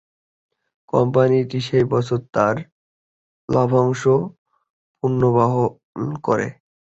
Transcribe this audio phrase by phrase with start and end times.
[0.93, 2.55] কোম্পানিটি সেই বছর তার
[3.49, 4.01] লভ্যাংশ
[4.97, 5.69] পুনর্বহাল
[6.25, 6.47] করে।